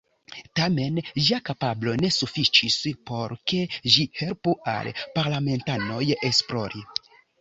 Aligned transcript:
Tamen 0.59 0.95
ĝia 1.25 1.37
kapablo 1.49 1.93
ne 1.99 2.09
sufiĉis 2.15 2.77
por 3.11 3.35
ke 3.51 3.61
ĝi 3.97 4.07
helpu 4.23 4.57
al 4.73 4.91
parlamentanoj 5.19 6.01
esplori. 6.33 6.83